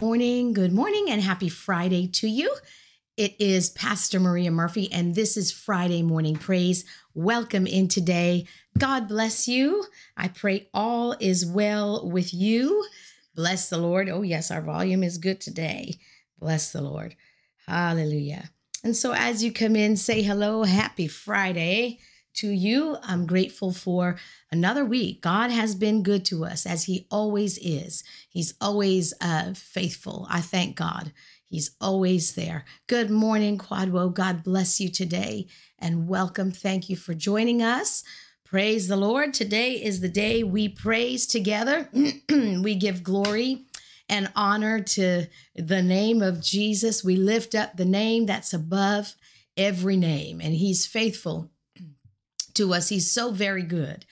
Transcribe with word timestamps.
Morning, 0.00 0.52
good 0.52 0.72
morning, 0.72 1.06
and 1.10 1.20
happy 1.20 1.48
Friday 1.48 2.06
to 2.06 2.28
you. 2.28 2.54
It 3.16 3.34
is 3.40 3.70
Pastor 3.70 4.20
Maria 4.20 4.52
Murphy, 4.52 4.88
and 4.92 5.16
this 5.16 5.36
is 5.36 5.50
Friday 5.50 6.02
Morning 6.02 6.36
Praise. 6.36 6.84
Welcome 7.14 7.66
in 7.66 7.88
today. 7.88 8.46
God 8.78 9.08
bless 9.08 9.48
you. 9.48 9.86
I 10.16 10.28
pray 10.28 10.68
all 10.72 11.16
is 11.18 11.44
well 11.44 12.08
with 12.08 12.32
you. 12.32 12.86
Bless 13.34 13.70
the 13.70 13.78
Lord. 13.78 14.08
Oh, 14.08 14.22
yes, 14.22 14.52
our 14.52 14.62
volume 14.62 15.02
is 15.02 15.18
good 15.18 15.40
today. 15.40 15.94
Bless 16.38 16.70
the 16.70 16.80
Lord. 16.80 17.16
Hallelujah. 17.66 18.50
And 18.84 18.96
so, 18.96 19.14
as 19.14 19.42
you 19.42 19.52
come 19.52 19.74
in, 19.74 19.96
say 19.96 20.22
hello. 20.22 20.62
Happy 20.62 21.08
Friday 21.08 21.98
to 22.38 22.48
you. 22.48 22.96
I'm 23.02 23.26
grateful 23.26 23.72
for 23.72 24.16
another 24.50 24.84
week. 24.84 25.20
God 25.22 25.50
has 25.50 25.74
been 25.74 26.02
good 26.02 26.24
to 26.26 26.44
us 26.44 26.66
as 26.66 26.84
He 26.84 27.06
always 27.10 27.58
is. 27.58 28.04
He's 28.28 28.54
always 28.60 29.12
uh, 29.20 29.54
faithful. 29.54 30.26
I 30.30 30.40
thank 30.40 30.76
God. 30.76 31.12
He's 31.46 31.72
always 31.80 32.34
there. 32.34 32.64
Good 32.86 33.10
morning, 33.10 33.58
Quadwo. 33.58 34.14
God 34.14 34.44
bless 34.44 34.80
you 34.80 34.88
today 34.88 35.48
and 35.78 36.06
welcome. 36.06 36.52
Thank 36.52 36.88
you 36.88 36.96
for 36.96 37.14
joining 37.14 37.60
us. 37.62 38.04
Praise 38.44 38.86
the 38.86 38.96
Lord. 38.96 39.34
Today 39.34 39.72
is 39.72 40.00
the 40.00 40.08
day 40.08 40.44
we 40.44 40.68
praise 40.68 41.26
together. 41.26 41.88
we 42.30 42.74
give 42.76 43.02
glory 43.02 43.64
and 44.08 44.30
honor 44.36 44.80
to 44.80 45.26
the 45.56 45.82
name 45.82 46.22
of 46.22 46.40
Jesus. 46.40 47.02
We 47.02 47.16
lift 47.16 47.54
up 47.54 47.76
the 47.76 47.84
name 47.84 48.26
that's 48.26 48.54
above 48.54 49.16
every 49.56 49.96
name, 49.96 50.40
and 50.40 50.54
He's 50.54 50.86
faithful 50.86 51.50
to 52.58 52.74
us. 52.74 52.88
He's 52.88 53.10
so 53.10 53.32
very 53.32 53.62
good. 53.62 54.04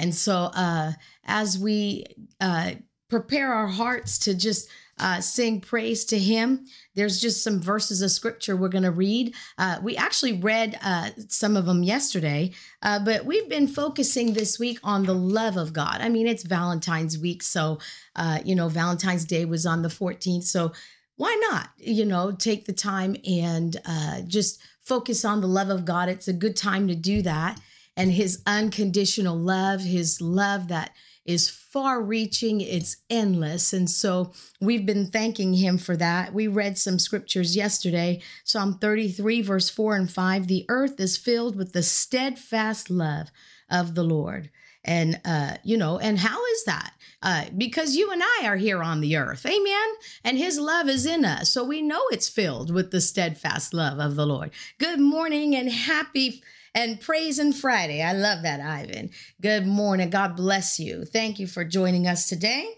And 0.00 0.14
so, 0.14 0.50
uh, 0.54 0.92
as 1.24 1.58
we 1.58 2.06
uh, 2.40 2.72
prepare 3.08 3.52
our 3.52 3.68
hearts 3.68 4.18
to 4.20 4.34
just 4.34 4.68
uh, 4.98 5.20
sing 5.20 5.60
praise 5.60 6.06
to 6.06 6.18
Him, 6.18 6.66
there's 6.94 7.20
just 7.20 7.44
some 7.44 7.60
verses 7.60 8.00
of 8.00 8.10
scripture 8.10 8.56
we're 8.56 8.68
going 8.68 8.84
to 8.84 8.90
read. 8.90 9.34
Uh, 9.58 9.78
we 9.82 9.96
actually 9.96 10.32
read 10.32 10.78
uh, 10.82 11.10
some 11.28 11.56
of 11.56 11.66
them 11.66 11.82
yesterday, 11.82 12.50
uh, 12.82 12.98
but 13.04 13.26
we've 13.26 13.48
been 13.48 13.68
focusing 13.68 14.32
this 14.32 14.58
week 14.58 14.78
on 14.82 15.04
the 15.04 15.14
love 15.14 15.56
of 15.56 15.72
God. 15.72 16.00
I 16.00 16.08
mean, 16.08 16.26
it's 16.26 16.44
Valentine's 16.44 17.18
week. 17.18 17.42
So, 17.42 17.78
uh, 18.16 18.40
you 18.44 18.54
know, 18.54 18.68
Valentine's 18.68 19.26
Day 19.26 19.44
was 19.44 19.66
on 19.66 19.82
the 19.82 19.88
14th. 19.88 20.44
So, 20.44 20.72
why 21.16 21.38
not, 21.50 21.68
you 21.76 22.06
know, 22.06 22.32
take 22.32 22.64
the 22.64 22.72
time 22.72 23.14
and 23.28 23.76
uh, 23.84 24.22
just 24.22 24.62
focus 24.82 25.26
on 25.26 25.42
the 25.42 25.46
love 25.46 25.68
of 25.68 25.84
God? 25.84 26.08
It's 26.08 26.28
a 26.28 26.32
good 26.32 26.56
time 26.56 26.88
to 26.88 26.94
do 26.94 27.20
that 27.20 27.60
and 28.00 28.12
his 28.12 28.42
unconditional 28.46 29.36
love, 29.36 29.82
his 29.82 30.22
love 30.22 30.68
that 30.68 30.94
is 31.26 31.50
far 31.50 32.00
reaching, 32.00 32.62
it's 32.62 32.96
endless. 33.10 33.74
And 33.74 33.90
so 33.90 34.32
we've 34.58 34.86
been 34.86 35.10
thanking 35.10 35.52
him 35.52 35.76
for 35.76 35.98
that. 35.98 36.32
We 36.32 36.46
read 36.46 36.78
some 36.78 36.98
scriptures 36.98 37.54
yesterday 37.54 38.22
Psalm 38.42 38.78
33, 38.78 39.42
verse 39.42 39.68
4 39.68 39.96
and 39.96 40.10
5. 40.10 40.46
The 40.46 40.64
earth 40.70 40.98
is 40.98 41.18
filled 41.18 41.56
with 41.56 41.74
the 41.74 41.82
steadfast 41.82 42.88
love 42.88 43.30
of 43.70 43.94
the 43.94 44.02
Lord. 44.02 44.48
And, 44.82 45.20
uh, 45.26 45.56
you 45.62 45.76
know, 45.76 45.98
and 45.98 46.20
how 46.20 46.42
is 46.46 46.64
that? 46.64 46.94
Uh, 47.22 47.44
because 47.54 47.96
you 47.96 48.10
and 48.10 48.22
I 48.22 48.46
are 48.46 48.56
here 48.56 48.82
on 48.82 49.02
the 49.02 49.14
earth. 49.16 49.44
Amen. 49.44 49.88
And 50.24 50.38
his 50.38 50.58
love 50.58 50.88
is 50.88 51.04
in 51.04 51.26
us. 51.26 51.50
So 51.50 51.64
we 51.64 51.82
know 51.82 52.00
it's 52.10 52.30
filled 52.30 52.72
with 52.72 52.92
the 52.92 53.02
steadfast 53.02 53.74
love 53.74 53.98
of 53.98 54.16
the 54.16 54.26
Lord. 54.26 54.52
Good 54.78 55.00
morning 55.00 55.54
and 55.54 55.70
happy 55.70 56.42
and 56.74 57.00
Praising 57.00 57.52
Friday. 57.52 58.02
I 58.02 58.12
love 58.12 58.42
that, 58.42 58.60
Ivan. 58.60 59.10
Good 59.40 59.66
morning. 59.66 60.10
God 60.10 60.36
bless 60.36 60.78
you. 60.78 61.04
Thank 61.04 61.38
you 61.38 61.46
for 61.46 61.64
joining 61.64 62.06
us 62.06 62.28
today. 62.28 62.68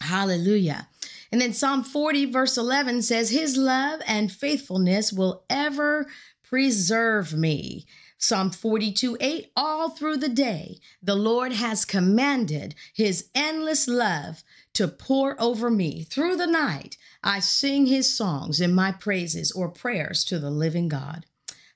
Hallelujah. 0.00 0.88
And 1.32 1.40
then 1.40 1.52
Psalm 1.52 1.82
40, 1.82 2.26
verse 2.26 2.56
11 2.56 3.02
says, 3.02 3.30
His 3.30 3.56
love 3.56 4.00
and 4.06 4.30
faithfulness 4.30 5.12
will 5.12 5.44
ever 5.48 6.06
preserve 6.42 7.34
me. 7.34 7.86
Psalm 8.18 8.50
42, 8.50 9.18
8, 9.20 9.52
all 9.56 9.90
through 9.90 10.16
the 10.16 10.28
day, 10.28 10.78
the 11.02 11.14
Lord 11.16 11.52
has 11.52 11.84
commanded 11.84 12.74
his 12.94 13.28
endless 13.34 13.86
love 13.86 14.42
to 14.74 14.88
pour 14.88 15.40
over 15.40 15.70
me. 15.70 16.04
Through 16.04 16.36
the 16.36 16.46
night, 16.46 16.96
I 17.22 17.40
sing 17.40 17.86
his 17.86 18.16
songs 18.16 18.60
in 18.60 18.74
my 18.74 18.92
praises 18.92 19.52
or 19.52 19.68
prayers 19.68 20.24
to 20.24 20.38
the 20.38 20.50
living 20.50 20.88
God. 20.88 21.26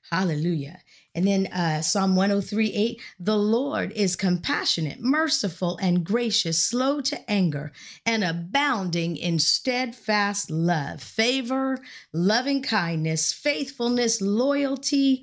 Hallelujah. 0.09 0.79
And 1.19 1.27
then 1.27 1.47
uh, 1.47 1.81
Psalm 1.81 2.15
103 2.15 2.71
8 2.73 3.01
The 3.19 3.35
Lord 3.35 3.91
is 3.91 4.15
compassionate, 4.15 5.01
merciful, 5.01 5.77
and 5.81 6.05
gracious, 6.05 6.63
slow 6.63 7.01
to 7.01 7.29
anger, 7.29 7.73
and 8.05 8.23
abounding 8.23 9.17
in 9.17 9.37
steadfast 9.39 10.49
love, 10.49 11.03
favor, 11.03 11.77
loving 12.13 12.61
kindness, 12.61 13.33
faithfulness, 13.33 14.21
loyalty, 14.21 15.21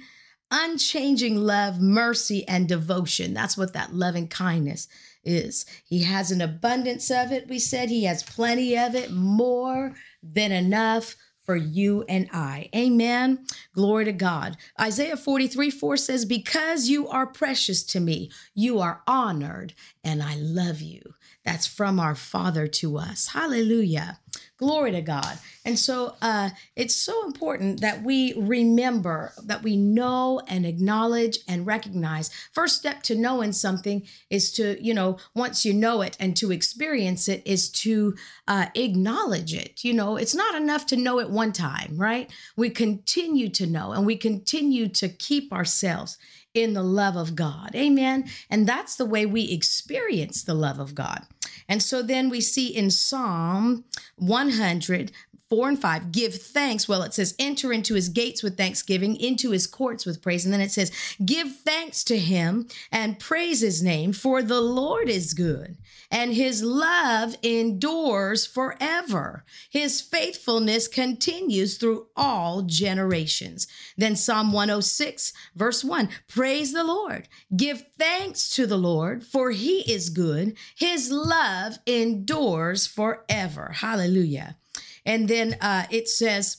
unchanging 0.50 1.36
love, 1.36 1.80
mercy, 1.80 2.46
and 2.46 2.68
devotion. 2.68 3.32
That's 3.32 3.56
what 3.56 3.72
that 3.72 3.94
loving 3.94 4.28
kindness 4.28 4.88
is. 5.24 5.64
He 5.82 6.02
has 6.02 6.30
an 6.30 6.42
abundance 6.42 7.10
of 7.10 7.32
it. 7.32 7.48
We 7.48 7.58
said 7.58 7.88
he 7.88 8.04
has 8.04 8.22
plenty 8.22 8.76
of 8.76 8.94
it, 8.94 9.10
more 9.12 9.94
than 10.22 10.52
enough 10.52 11.16
for 11.46 11.56
you 11.56 12.04
and 12.08 12.28
I. 12.32 12.68
Amen. 12.74 13.46
Glory 13.72 14.04
to 14.04 14.12
God. 14.12 14.56
Isaiah 14.80 15.16
43 15.16 15.70
4 15.70 15.96
says, 15.96 16.24
Because 16.24 16.88
you 16.88 17.08
are 17.08 17.26
precious 17.26 17.82
to 17.84 18.00
me, 18.00 18.30
you 18.54 18.80
are 18.80 19.02
honored, 19.06 19.72
and 20.04 20.22
I 20.22 20.34
love 20.36 20.82
you. 20.82 21.14
That's 21.46 21.66
from 21.66 22.00
our 22.00 22.16
Father 22.16 22.66
to 22.66 22.98
us. 22.98 23.28
Hallelujah. 23.28 24.18
Glory 24.58 24.90
to 24.90 25.00
God. 25.00 25.38
And 25.64 25.78
so 25.78 26.16
uh, 26.20 26.50
it's 26.74 26.94
so 26.96 27.24
important 27.24 27.80
that 27.82 28.02
we 28.02 28.34
remember, 28.36 29.32
that 29.44 29.62
we 29.62 29.76
know 29.76 30.40
and 30.48 30.66
acknowledge 30.66 31.38
and 31.46 31.64
recognize. 31.64 32.30
First 32.52 32.76
step 32.76 33.02
to 33.04 33.14
knowing 33.14 33.52
something 33.52 34.06
is 34.28 34.50
to, 34.54 34.76
you 34.84 34.92
know, 34.92 35.18
once 35.34 35.64
you 35.64 35.72
know 35.72 36.02
it 36.02 36.16
and 36.18 36.36
to 36.36 36.50
experience 36.50 37.28
it 37.28 37.42
is 37.46 37.70
to 37.70 38.16
uh, 38.48 38.66
acknowledge 38.74 39.54
it. 39.54 39.84
You 39.84 39.94
know, 39.94 40.16
it's 40.16 40.34
not 40.34 40.56
enough 40.56 40.84
to 40.86 40.96
know 40.96 41.20
it 41.20 41.30
one 41.30 41.52
time, 41.52 41.96
right? 41.96 42.28
We 42.56 42.70
continue 42.70 43.50
to 43.50 43.66
know 43.66 43.92
and 43.92 44.04
we 44.04 44.16
continue 44.16 44.88
to 44.88 45.08
keep 45.08 45.52
ourselves 45.52 46.18
in 46.56 46.72
the 46.72 46.82
love 46.82 47.16
of 47.16 47.36
God. 47.36 47.70
Amen. 47.74 48.28
And 48.48 48.66
that's 48.66 48.96
the 48.96 49.04
way 49.04 49.26
we 49.26 49.52
experience 49.52 50.42
the 50.42 50.54
love 50.54 50.80
of 50.80 50.94
God. 50.94 51.26
And 51.68 51.82
so 51.82 52.02
then 52.02 52.28
we 52.30 52.40
see 52.40 52.68
in 52.68 52.90
Psalm 52.90 53.84
100, 54.16 55.12
4 55.48 55.68
and 55.68 55.80
5 55.80 56.10
give 56.10 56.34
thanks. 56.34 56.88
Well 56.88 57.02
it 57.02 57.14
says 57.14 57.34
enter 57.38 57.72
into 57.72 57.94
his 57.94 58.08
gates 58.08 58.42
with 58.42 58.56
thanksgiving 58.56 59.16
into 59.16 59.52
his 59.52 59.66
courts 59.66 60.04
with 60.04 60.20
praise. 60.20 60.44
And 60.44 60.52
then 60.52 60.60
it 60.60 60.72
says 60.72 60.90
give 61.24 61.56
thanks 61.58 62.02
to 62.04 62.18
him 62.18 62.66
and 62.90 63.18
praise 63.18 63.60
his 63.60 63.82
name 63.82 64.12
for 64.12 64.42
the 64.42 64.60
lord 64.60 65.08
is 65.08 65.34
good 65.34 65.76
and 66.10 66.34
his 66.34 66.62
love 66.62 67.36
endures 67.42 68.44
forever. 68.44 69.44
His 69.70 70.00
faithfulness 70.00 70.88
continues 70.88 71.78
through 71.78 72.08
all 72.16 72.62
generations. 72.62 73.68
Then 73.96 74.16
psalm 74.16 74.52
106 74.52 75.32
verse 75.54 75.84
1 75.84 76.08
praise 76.26 76.72
the 76.72 76.84
lord. 76.84 77.28
Give 77.56 77.84
thanks 77.96 78.50
to 78.56 78.66
the 78.66 78.78
lord 78.78 79.22
for 79.22 79.52
he 79.52 79.80
is 79.90 80.10
good. 80.10 80.56
His 80.76 81.10
love 81.12 81.78
endures 81.86 82.88
forever. 82.88 83.72
Hallelujah 83.76 84.56
and 85.06 85.28
then 85.28 85.56
uh, 85.62 85.86
it 85.90 86.08
says, 86.08 86.58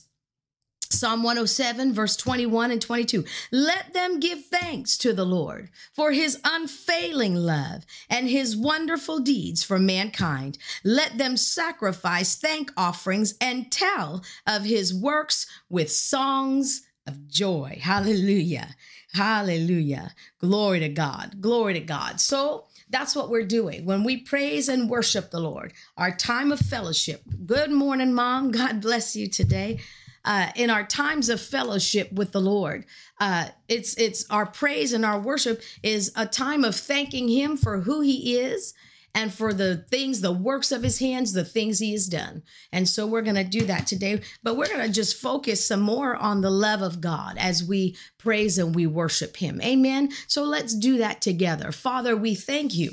Psalm 0.90 1.22
107, 1.22 1.92
verse 1.92 2.16
21 2.16 2.70
and 2.70 2.80
22. 2.80 3.24
Let 3.52 3.92
them 3.92 4.18
give 4.20 4.46
thanks 4.46 4.96
to 4.98 5.12
the 5.12 5.26
Lord 5.26 5.68
for 5.92 6.12
his 6.12 6.40
unfailing 6.44 7.34
love 7.34 7.84
and 8.08 8.28
his 8.28 8.56
wonderful 8.56 9.20
deeds 9.20 9.62
for 9.62 9.78
mankind. 9.78 10.56
Let 10.82 11.18
them 11.18 11.36
sacrifice 11.36 12.36
thank 12.36 12.72
offerings 12.74 13.34
and 13.38 13.70
tell 13.70 14.24
of 14.46 14.64
his 14.64 14.94
works 14.94 15.46
with 15.68 15.92
songs 15.92 16.86
of 17.06 17.28
joy. 17.28 17.80
Hallelujah. 17.82 18.74
Hallelujah. 19.12 20.14
Glory 20.38 20.80
to 20.80 20.88
God. 20.88 21.40
Glory 21.40 21.74
to 21.74 21.80
God. 21.80 22.20
So, 22.20 22.67
that's 22.90 23.14
what 23.14 23.30
we're 23.30 23.46
doing 23.46 23.84
when 23.84 24.04
we 24.04 24.18
praise 24.18 24.68
and 24.68 24.88
worship 24.88 25.30
the 25.30 25.40
Lord. 25.40 25.72
Our 25.96 26.14
time 26.14 26.52
of 26.52 26.60
fellowship. 26.60 27.22
Good 27.46 27.70
morning, 27.70 28.14
Mom. 28.14 28.50
God 28.52 28.80
bless 28.80 29.14
you 29.16 29.28
today. 29.28 29.80
Uh, 30.24 30.50
in 30.56 30.68
our 30.68 30.84
times 30.84 31.28
of 31.28 31.40
fellowship 31.40 32.12
with 32.12 32.32
the 32.32 32.40
Lord, 32.40 32.84
uh, 33.20 33.48
it's 33.68 33.94
it's 33.94 34.26
our 34.30 34.44
praise 34.44 34.92
and 34.92 35.04
our 35.04 35.18
worship 35.18 35.62
is 35.82 36.12
a 36.16 36.26
time 36.26 36.64
of 36.64 36.76
thanking 36.76 37.28
Him 37.28 37.56
for 37.56 37.80
who 37.80 38.00
He 38.00 38.36
is 38.36 38.74
and 39.14 39.32
for 39.32 39.52
the 39.52 39.78
things, 39.90 40.20
the 40.20 40.32
works 40.32 40.70
of 40.70 40.82
his 40.82 40.98
hands, 40.98 41.32
the 41.32 41.44
things 41.44 41.78
he 41.78 41.92
has 41.92 42.06
done. 42.06 42.42
And 42.72 42.88
so 42.88 43.06
we're 43.06 43.22
going 43.22 43.36
to 43.36 43.44
do 43.44 43.66
that 43.66 43.86
today, 43.86 44.20
but 44.42 44.56
we're 44.56 44.68
going 44.68 44.86
to 44.86 44.92
just 44.92 45.16
focus 45.16 45.66
some 45.66 45.80
more 45.80 46.14
on 46.14 46.40
the 46.40 46.50
love 46.50 46.82
of 46.82 47.00
God 47.00 47.36
as 47.38 47.64
we 47.64 47.96
praise 48.18 48.58
and 48.58 48.74
we 48.74 48.86
worship 48.86 49.36
him. 49.36 49.60
Amen. 49.62 50.10
So 50.26 50.44
let's 50.44 50.74
do 50.74 50.98
that 50.98 51.20
together. 51.20 51.72
Father, 51.72 52.16
we 52.16 52.34
thank 52.34 52.74
you 52.74 52.92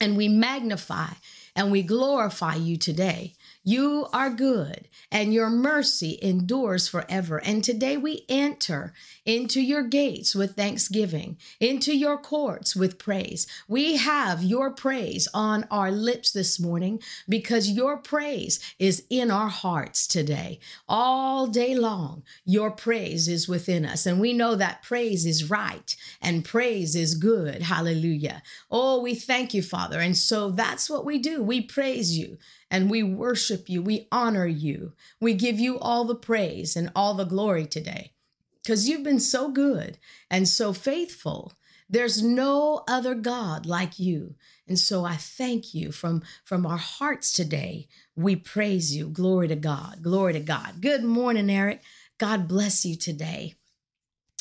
and 0.00 0.16
we 0.16 0.28
magnify 0.28 1.08
and 1.54 1.70
we 1.70 1.82
glorify 1.82 2.56
you 2.56 2.76
today. 2.76 3.34
You 3.64 4.08
are 4.12 4.30
good, 4.30 4.88
and 5.12 5.32
your 5.32 5.48
mercy 5.48 6.18
endures 6.20 6.88
forever. 6.88 7.38
And 7.38 7.62
today 7.62 7.96
we 7.96 8.24
enter 8.28 8.92
into 9.24 9.60
your 9.60 9.84
gates 9.84 10.34
with 10.34 10.56
thanksgiving, 10.56 11.38
into 11.60 11.96
your 11.96 12.18
courts 12.18 12.74
with 12.74 12.98
praise. 12.98 13.46
We 13.68 13.98
have 13.98 14.42
your 14.42 14.72
praise 14.72 15.28
on 15.32 15.64
our 15.70 15.92
lips 15.92 16.32
this 16.32 16.58
morning 16.58 17.00
because 17.28 17.70
your 17.70 17.96
praise 17.98 18.58
is 18.80 19.04
in 19.08 19.30
our 19.30 19.48
hearts 19.48 20.08
today. 20.08 20.58
All 20.88 21.46
day 21.46 21.76
long, 21.76 22.24
your 22.44 22.72
praise 22.72 23.28
is 23.28 23.48
within 23.48 23.86
us. 23.86 24.06
And 24.06 24.20
we 24.20 24.32
know 24.32 24.56
that 24.56 24.82
praise 24.82 25.24
is 25.24 25.48
right 25.48 25.94
and 26.20 26.44
praise 26.44 26.96
is 26.96 27.14
good. 27.14 27.62
Hallelujah. 27.62 28.42
Oh, 28.72 29.00
we 29.00 29.14
thank 29.14 29.54
you, 29.54 29.62
Father. 29.62 30.00
And 30.00 30.16
so 30.16 30.50
that's 30.50 30.90
what 30.90 31.04
we 31.04 31.18
do. 31.18 31.44
We 31.44 31.60
praise 31.60 32.18
you 32.18 32.38
and 32.72 32.90
we 32.90 33.04
worship 33.04 33.68
you. 33.68 33.82
We 33.82 34.08
honor 34.10 34.46
you. 34.46 34.94
We 35.20 35.34
give 35.34 35.60
you 35.60 35.78
all 35.78 36.06
the 36.06 36.16
praise 36.16 36.74
and 36.74 36.90
all 36.96 37.14
the 37.14 37.24
glory 37.24 37.66
today 37.66 38.14
because 38.62 38.88
you've 38.88 39.04
been 39.04 39.20
so 39.20 39.50
good 39.50 39.98
and 40.30 40.48
so 40.48 40.72
faithful. 40.72 41.52
There's 41.88 42.22
no 42.22 42.84
other 42.88 43.14
God 43.14 43.66
like 43.66 43.98
you. 43.98 44.34
And 44.66 44.78
so 44.78 45.04
I 45.04 45.16
thank 45.16 45.74
you 45.74 45.92
from, 45.92 46.22
from 46.44 46.64
our 46.64 46.78
hearts 46.78 47.32
today. 47.32 47.88
We 48.16 48.36
praise 48.36 48.96
you. 48.96 49.08
Glory 49.08 49.48
to 49.48 49.56
God. 49.56 50.02
Glory 50.02 50.32
to 50.32 50.40
God. 50.40 50.80
Good 50.80 51.04
morning, 51.04 51.50
Eric. 51.50 51.82
God 52.18 52.48
bless 52.48 52.86
you 52.86 52.96
today. 52.96 53.56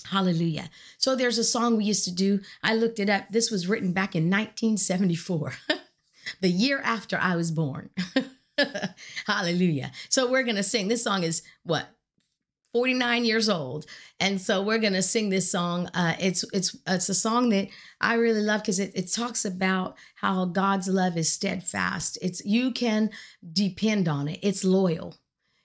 Hallelujah. 0.09 0.69
So 0.97 1.15
there's 1.15 1.37
a 1.37 1.43
song 1.43 1.77
we 1.77 1.83
used 1.83 2.05
to 2.05 2.11
do. 2.15 2.39
I 2.63 2.75
looked 2.75 2.99
it 2.99 3.09
up. 3.09 3.25
This 3.29 3.51
was 3.51 3.67
written 3.67 3.91
back 3.91 4.15
in 4.15 4.29
1974, 4.29 5.53
the 6.39 6.49
year 6.49 6.81
after 6.83 7.17
I 7.17 7.35
was 7.35 7.51
born. 7.51 7.89
Hallelujah. 9.25 9.91
So 10.09 10.29
we're 10.29 10.43
going 10.43 10.55
to 10.55 10.63
sing. 10.63 10.87
This 10.87 11.03
song 11.03 11.23
is 11.23 11.41
what? 11.63 11.87
49 12.73 13.25
years 13.25 13.49
old 13.49 13.85
and 14.19 14.39
so 14.39 14.61
we're 14.61 14.77
going 14.77 14.93
to 14.93 15.01
sing 15.01 15.29
this 15.29 15.51
song 15.51 15.87
uh, 15.93 16.15
it's 16.19 16.45
it's 16.53 16.75
it's 16.87 17.09
a 17.09 17.13
song 17.13 17.49
that 17.49 17.67
i 17.99 18.13
really 18.13 18.39
love 18.39 18.61
because 18.61 18.79
it, 18.79 18.91
it 18.95 19.11
talks 19.11 19.43
about 19.43 19.97
how 20.15 20.45
god's 20.45 20.87
love 20.87 21.17
is 21.17 21.29
steadfast 21.29 22.17
it's 22.21 22.43
you 22.45 22.71
can 22.71 23.09
depend 23.51 24.07
on 24.07 24.29
it 24.29 24.39
it's 24.41 24.63
loyal 24.63 25.17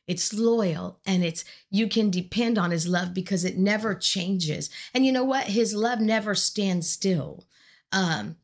it's 0.08 0.32
loyal 0.34 0.98
and 1.06 1.24
it's 1.24 1.44
you 1.70 1.88
can 1.88 2.10
depend 2.10 2.58
on 2.58 2.72
his 2.72 2.88
love 2.88 3.14
because 3.14 3.44
it 3.44 3.56
never 3.56 3.94
changes 3.94 4.68
and 4.92 5.06
you 5.06 5.12
know 5.12 5.24
what 5.24 5.44
his 5.44 5.74
love 5.74 6.00
never 6.00 6.34
stands 6.34 6.90
still 6.90 7.44
um 7.92 8.36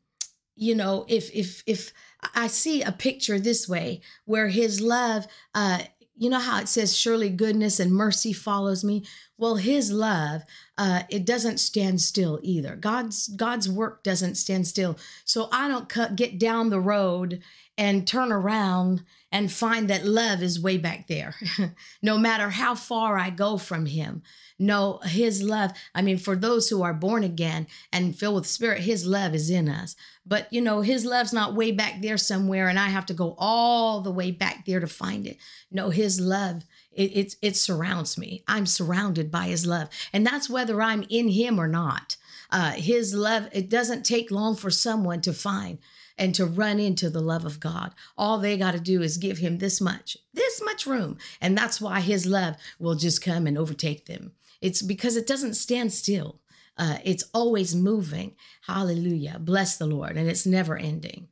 you 0.55 0.73
know 0.73 1.05
if 1.09 1.29
if 1.33 1.63
if 1.65 1.91
i 2.35 2.47
see 2.47 2.81
a 2.81 2.91
picture 2.91 3.39
this 3.39 3.67
way 3.67 4.01
where 4.25 4.47
his 4.47 4.81
love 4.81 5.25
uh 5.55 5.79
you 6.15 6.29
know 6.29 6.39
how 6.39 6.59
it 6.59 6.67
says 6.67 6.95
surely 6.95 7.29
goodness 7.29 7.79
and 7.79 7.91
mercy 7.91 8.33
follows 8.33 8.83
me? 8.83 9.03
Well 9.37 9.55
his 9.55 9.91
love 9.91 10.43
uh 10.77 11.03
it 11.09 11.25
doesn't 11.25 11.59
stand 11.59 12.01
still 12.01 12.39
either. 12.43 12.75
God's 12.75 13.27
god's 13.29 13.69
work 13.69 14.03
doesn't 14.03 14.35
stand 14.35 14.67
still. 14.67 14.97
So 15.25 15.49
i 15.51 15.67
don't 15.67 15.89
cut, 15.89 16.15
get 16.15 16.39
down 16.39 16.69
the 16.69 16.79
road 16.79 17.41
and 17.77 18.07
turn 18.07 18.31
around 18.31 19.03
and 19.31 19.51
find 19.51 19.89
that 19.89 20.05
love 20.05 20.43
is 20.43 20.59
way 20.59 20.77
back 20.77 21.07
there 21.07 21.35
no 22.01 22.17
matter 22.17 22.49
how 22.49 22.75
far 22.75 23.17
i 23.17 23.29
go 23.29 23.57
from 23.57 23.85
him 23.85 24.21
no, 24.59 24.99
his 25.03 25.41
love, 25.41 25.71
I 25.95 26.01
mean, 26.01 26.17
for 26.17 26.35
those 26.35 26.69
who 26.69 26.83
are 26.83 26.93
born 26.93 27.23
again 27.23 27.67
and 27.91 28.15
filled 28.15 28.35
with 28.35 28.47
spirit, 28.47 28.81
his 28.81 29.05
love 29.05 29.33
is 29.33 29.49
in 29.49 29.67
us. 29.67 29.95
But, 30.25 30.47
you 30.51 30.61
know, 30.61 30.81
his 30.81 31.05
love's 31.05 31.33
not 31.33 31.55
way 31.55 31.71
back 31.71 32.01
there 32.01 32.17
somewhere 32.17 32.67
and 32.69 32.79
I 32.79 32.87
have 32.87 33.05
to 33.07 33.13
go 33.13 33.35
all 33.37 34.01
the 34.01 34.11
way 34.11 34.31
back 34.31 34.65
there 34.65 34.79
to 34.79 34.87
find 34.87 35.25
it. 35.27 35.37
No, 35.71 35.89
his 35.89 36.21
love, 36.21 36.63
it, 36.91 37.11
it, 37.15 37.35
it 37.41 37.55
surrounds 37.57 38.17
me. 38.17 38.43
I'm 38.47 38.65
surrounded 38.65 39.31
by 39.31 39.45
his 39.45 39.65
love. 39.65 39.89
And 40.13 40.25
that's 40.25 40.49
whether 40.49 40.81
I'm 40.81 41.03
in 41.09 41.29
him 41.29 41.59
or 41.59 41.67
not. 41.67 42.15
Uh, 42.53 42.71
his 42.73 43.15
love, 43.15 43.49
it 43.51 43.67
doesn't 43.67 44.05
take 44.05 44.29
long 44.29 44.55
for 44.55 44.69
someone 44.69 45.19
to 45.21 45.33
find 45.33 45.79
and 46.19 46.35
to 46.35 46.45
run 46.45 46.79
into 46.79 47.09
the 47.09 47.19
love 47.19 47.45
of 47.45 47.59
God. 47.59 47.95
All 48.15 48.37
they 48.37 48.57
got 48.57 48.73
to 48.73 48.79
do 48.79 49.01
is 49.01 49.17
give 49.17 49.39
him 49.39 49.57
this 49.57 49.81
much, 49.81 50.15
this 50.35 50.61
much 50.63 50.85
room. 50.85 51.17
And 51.41 51.57
that's 51.57 51.81
why 51.81 51.99
his 51.99 52.27
love 52.27 52.55
will 52.77 52.93
just 52.93 53.23
come 53.23 53.47
and 53.47 53.57
overtake 53.57 54.05
them. 54.05 54.33
It's 54.61 54.83
because 54.83 55.17
it 55.17 55.25
doesn't 55.25 55.55
stand 55.55 55.91
still. 55.93 56.41
Uh, 56.77 56.99
it's 57.03 57.23
always 57.33 57.73
moving. 57.73 58.35
Hallelujah. 58.67 59.39
Bless 59.39 59.77
the 59.77 59.87
Lord. 59.87 60.15
And 60.15 60.29
it's 60.29 60.45
never 60.45 60.77
ending. 60.77 61.29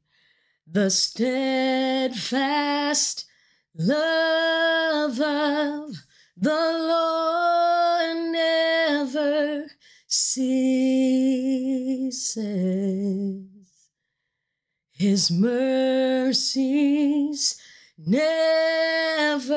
The 0.66 0.90
steadfast 0.90 2.16
love 3.76 5.22
of 5.22 5.96
the 6.44 6.50
Lord 6.50 8.18
never 8.34 9.66
ceases. 10.08 10.74
His 14.92 15.32
mercies 15.32 16.36
never 17.98 19.54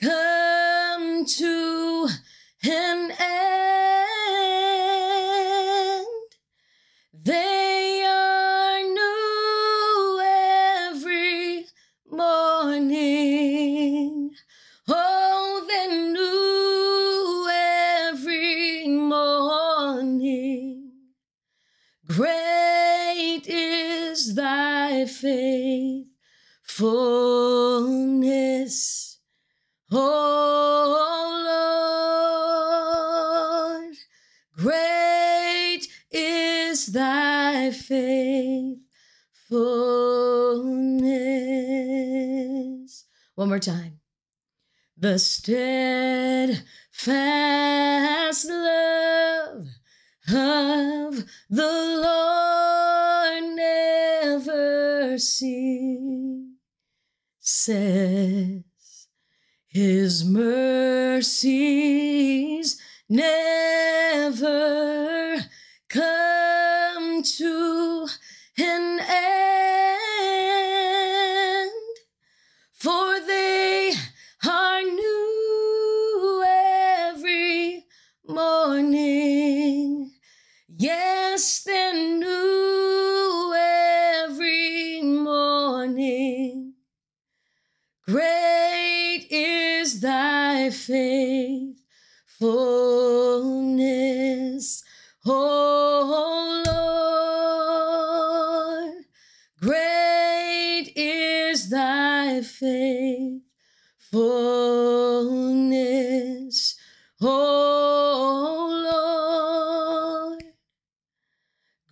come 0.00 1.26
to 1.26 2.08
an 2.64 3.12
more 43.52 43.58
time. 43.58 44.00
The 44.96 45.18
steadfast 45.18 46.64
love 48.48 49.66
of 50.28 51.24
the 51.50 51.72
Lord 52.08 53.42
never 53.54 55.18
ceases. 55.18 56.62
His 59.68 60.24
mercies 60.24 61.30
never 63.10 64.30
come 65.90 67.22
to 67.22 68.01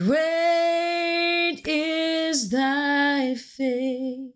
Great 0.03 1.61
is 1.67 2.49
thy 2.49 3.35
faithfulness. 3.35 4.33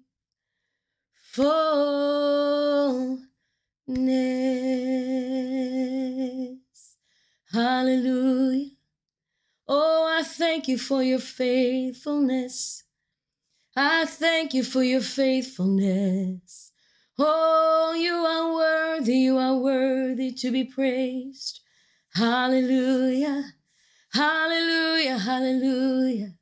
Hallelujah. 7.50 8.72
Oh, 9.66 10.14
I 10.18 10.22
thank 10.22 10.68
you 10.68 10.76
for 10.76 11.02
your 11.02 11.18
faithfulness. 11.18 12.84
I 13.74 14.04
thank 14.04 14.52
you 14.52 14.62
for 14.64 14.82
your 14.82 15.00
faithfulness. 15.00 16.72
Oh, 17.18 17.94
you 17.98 18.12
are 18.12 18.52
worthy, 18.52 19.16
you 19.16 19.38
are 19.38 19.56
worthy 19.56 20.30
to 20.32 20.50
be 20.50 20.64
praised. 20.64 21.60
Hallelujah. 22.12 23.54
Hallelujah. 24.14 25.18
Hallelujah. 25.18 26.34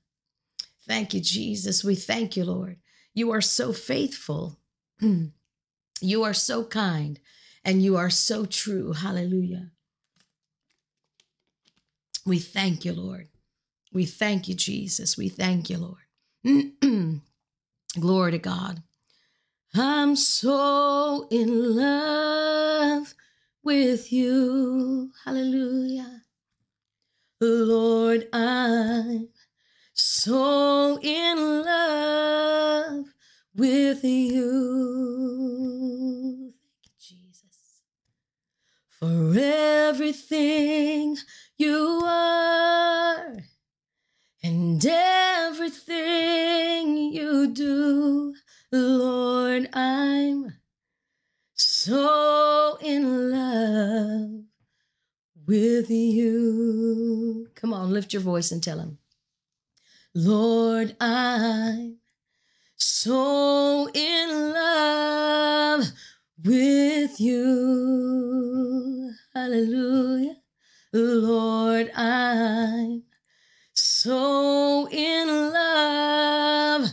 Thank 0.87 1.15
you, 1.15 1.21
Jesus. 1.21 1.83
We 1.83 1.95
thank 1.95 2.37
you, 2.37 2.45
Lord. 2.45 2.77
You 3.15 3.31
are 3.33 3.41
so 3.41 3.73
faithful. 3.73 4.59
you 6.01 6.23
are 6.23 6.35
so 6.35 6.65
kind 6.65 7.19
and 7.65 7.83
you 7.83 7.97
are 7.97 8.11
so 8.11 8.45
true. 8.45 8.93
Hallelujah. 8.93 9.71
We 12.27 12.39
thank 12.39 12.85
you, 12.85 12.93
Lord. 12.93 13.29
We 13.91 14.05
thank 14.05 14.49
you, 14.49 14.55
Jesus. 14.55 15.17
We 15.17 15.31
thank 15.31 15.71
you, 15.71 15.79
Lord. 15.79 16.03
Glory 17.99 18.33
to 18.33 18.39
God. 18.39 18.83
I'm 19.75 20.15
so 20.15 21.27
in 21.31 21.75
love 21.77 23.15
with 23.63 24.13
you. 24.13 25.11
Hallelujah. 25.25 26.12
Lord, 27.43 28.29
I'm 28.33 29.29
so 29.95 31.01
in 31.03 31.65
love 31.65 33.07
with 33.57 34.05
you. 34.05 34.45
Thank 36.53 36.87
you, 36.87 36.93
Jesus. 37.01 37.83
For 38.91 39.35
everything 39.39 41.19
you 41.59 42.03
are 42.05 43.39
and 44.43 44.87
everything 44.87 46.97
you 47.13 47.49
do, 47.53 48.35
Lord, 48.73 49.69
I'm 49.75 50.55
so 51.57 52.79
in 52.83 53.33
love 53.33 54.42
with 55.47 55.91
you. 55.91 57.49
Come 57.55 57.73
on, 57.73 57.93
lift 57.93 58.13
your 58.13 58.23
voice 58.23 58.53
and 58.53 58.63
tell 58.63 58.79
him. 58.79 58.99
Lord, 60.15 60.97
I'm 61.01 61.99
so 62.77 63.89
in 63.95 64.53
love 64.53 65.87
with 66.45 67.21
you. 67.21 69.13
Hallelujah. 69.35 70.37
Lord, 70.93 71.91
I'm 71.95 73.05
so 73.73 74.89
in 74.91 75.29
love 75.53 76.91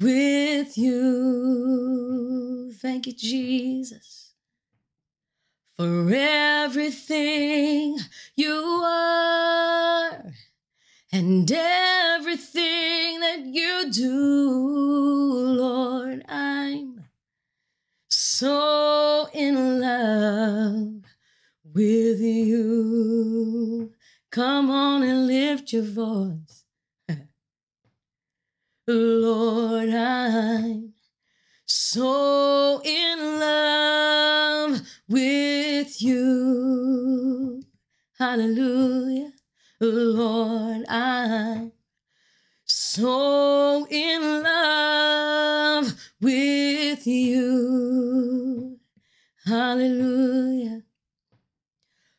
with 0.00 0.76
you. 0.76 2.72
Thank 2.80 3.06
you, 3.06 3.12
Jesus, 3.12 4.15
for 5.76 6.10
everything 6.10 7.98
you 8.34 8.82
are 8.84 10.32
and 11.12 11.52
everything 11.52 13.20
that 13.20 13.42
you 13.44 13.90
do, 13.92 14.50
Lord. 15.58 16.24
I'm 16.28 17.04
so 18.08 19.28
in 19.34 19.80
love 19.80 21.02
with 21.74 22.20
you. 22.20 23.92
Come 24.30 24.70
on 24.70 25.02
and 25.02 25.26
lift 25.26 25.72
your 25.72 25.82
voice. 25.82 26.64
Lord, 28.86 29.90
I'm 29.90 30.94
so 31.66 32.80
in 32.82 33.40
love 33.40 34.80
with 35.08 36.02
you. 36.02 37.62
Hallelujah. 38.18 39.32
Lord, 39.80 40.84
I'm 40.88 41.72
so 42.64 43.86
in 43.90 44.42
love 44.42 45.94
with 46.20 47.06
you. 47.06 48.78
Hallelujah. 49.44 50.82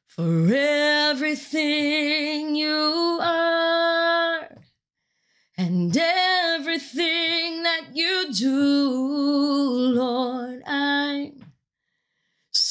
For 0.08 0.48
everything 0.54 2.56
you 2.56 3.20
are 3.22 4.50
and 5.58 5.98
everything 5.98 7.64
that 7.64 7.88
you 7.94 8.32
do, 8.32 9.94
Lord, 9.96 10.62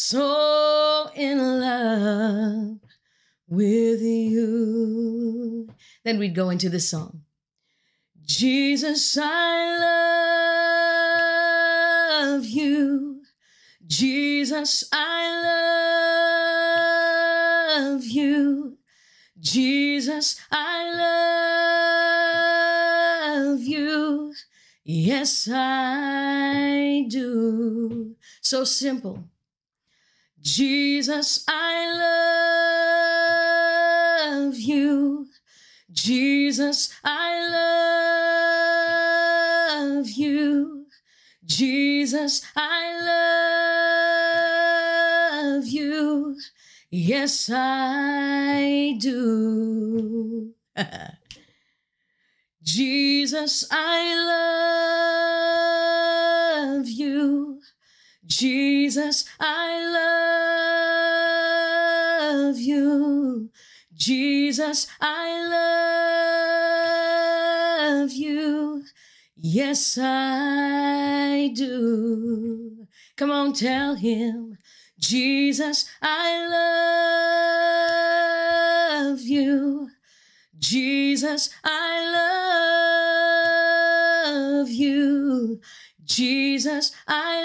so 0.08 1.10
in 1.16 1.38
love 1.58 2.78
with 3.48 4.00
you. 4.00 5.68
Then 6.04 6.20
we'd 6.20 6.36
go 6.36 6.50
into 6.50 6.68
the 6.68 6.78
song. 6.78 7.22
Jesus, 8.24 9.18
I 9.20 9.78
love 12.36 12.46
you. 12.46 13.22
Jesus, 13.84 14.88
I 14.92 15.42
love 17.90 18.04
you. 18.04 18.78
Jesus, 19.40 20.40
I 20.52 20.94
love 23.48 23.60
you. 23.60 24.34
Yes, 24.84 25.48
I 25.52 27.06
do. 27.08 28.14
So 28.40 28.62
simple. 28.62 29.28
Jesus, 30.46 31.44
I 31.48 31.74
love 34.44 34.54
you. 34.54 35.26
Jesus, 35.92 36.94
I 37.02 37.48
love 39.96 40.08
you. 40.08 40.86
Jesus, 41.44 42.42
I 42.54 42.94
love 45.56 45.66
you. 45.66 46.36
Yes, 46.90 47.50
I 47.52 48.96
do. 49.00 50.54
Jesus, 52.62 53.66
I 53.68 54.14
love 56.76 56.88
you. 56.88 57.58
Jesus, 58.26 59.24
I 59.38 59.80
love 62.48 62.58
you. 62.58 63.50
Jesus, 63.94 64.88
I 65.00 65.48
love 68.02 68.12
you. 68.12 68.82
Yes, 69.36 69.96
I 70.00 71.52
do. 71.54 72.86
Come 73.16 73.30
on, 73.30 73.52
tell 73.52 73.94
him. 73.94 74.58
Jesus, 74.98 75.88
I 76.02 76.46
love 79.12 79.20
you. 79.20 79.90
Jesus, 80.58 81.50
I 81.62 82.10
love 84.62 84.70
you. 84.70 85.60
Jesus, 86.06 86.92
I 87.08 87.42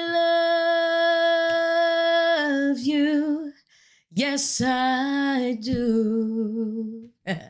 love 2.69 2.79
you. 2.79 3.53
Yes, 4.11 4.61
I 4.63 5.57
do. 5.59 7.09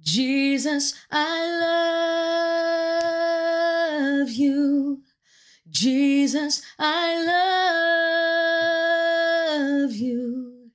Jesus, 0.00 0.94
I 1.10 1.46
love 4.20 4.30
you. 4.30 5.02
Jesus, 5.68 6.62
I 6.78 7.22
love 9.82 9.92
you. 9.92 10.70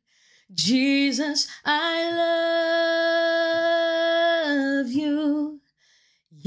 Jesus, 0.54 1.48
I 1.66 2.12
love 2.12 2.89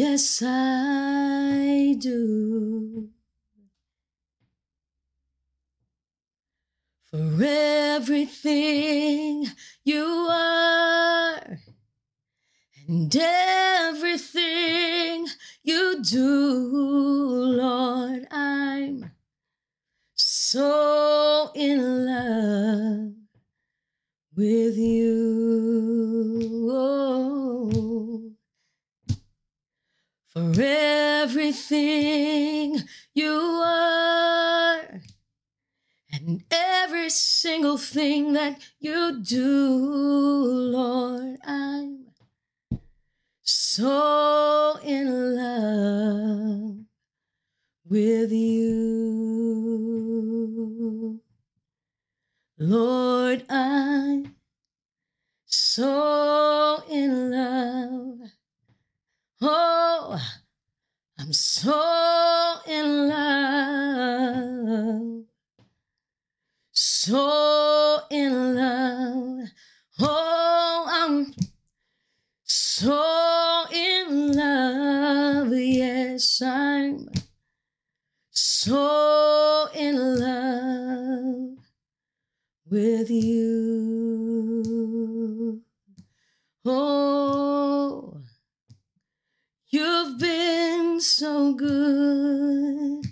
Yes, 0.04 0.42
I 0.44 1.94
do. 1.96 3.08
For 7.08 7.44
everything 7.44 9.46
you 9.84 10.06
are 10.28 11.60
and 12.88 13.16
everything 13.16 15.28
you 15.62 16.02
do, 16.02 16.68
Lord, 17.62 18.26
I'm 18.32 19.12
so 20.16 21.52
in 21.54 22.06
love 22.06 23.12
with 24.34 24.76
you. 24.76 25.12
For 30.32 30.52
everything 30.58 31.92
you 33.12 33.60
are 33.62 35.02
and 36.10 36.42
every 36.50 37.10
single 37.10 37.76
thing 37.76 38.32
that 38.32 38.58
you 38.80 39.20
do, 39.22 39.68
Lord, 39.68 41.36
I'm 41.44 42.06
so 43.42 44.78
in 44.82 45.36
love 45.36 46.76
with 47.86 48.32
you. 48.32 48.72
Lord, 52.56 53.44
I'm 53.50 54.34
so 55.44 56.82
in 56.88 57.30
love. 57.30 58.30
Oh, 59.44 60.22
I'm 61.18 61.32
so 61.32 62.58
in 62.68 63.08
love. 63.08 64.44
So 66.70 67.98
in 68.08 68.54
love. 68.54 69.48
Oh, 69.98 70.86
I'm 70.88 71.34
so 72.44 73.64
in 73.72 74.36
love. 74.36 75.52
Yes, 75.52 76.40
I'm 76.40 77.08
so 78.30 79.66
in 79.74 80.20
love 80.20 81.58
with 82.70 83.10
you. 83.10 84.22
Oh, 86.64 87.51
you've 89.72 90.18
been 90.18 91.00
so 91.00 91.54
good. 91.54 93.06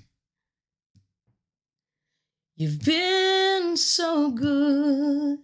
You've 2.54 2.84
been 2.84 3.76
so 3.76 4.30
good. 4.30 5.38